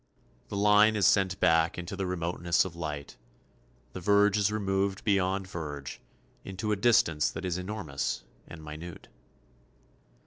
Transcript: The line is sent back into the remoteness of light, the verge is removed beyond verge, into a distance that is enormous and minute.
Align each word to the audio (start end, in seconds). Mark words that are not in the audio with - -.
The 0.47 0.57
line 0.57 0.95
is 0.95 1.05
sent 1.05 1.39
back 1.39 1.77
into 1.77 1.95
the 1.95 2.07
remoteness 2.07 2.65
of 2.65 2.75
light, 2.75 3.17
the 3.93 3.99
verge 3.99 4.35
is 4.35 4.51
removed 4.51 5.03
beyond 5.03 5.45
verge, 5.45 6.01
into 6.43 6.71
a 6.71 6.75
distance 6.75 7.29
that 7.29 7.45
is 7.45 7.59
enormous 7.59 8.23
and 8.47 8.63
minute. 8.65 9.09